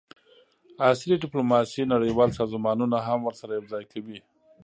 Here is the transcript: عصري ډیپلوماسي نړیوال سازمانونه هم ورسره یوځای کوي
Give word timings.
عصري 0.87 1.15
ډیپلوماسي 1.23 1.81
نړیوال 1.93 2.29
سازمانونه 2.39 2.97
هم 3.07 3.19
ورسره 3.23 3.51
یوځای 3.59 3.83
کوي 3.91 4.19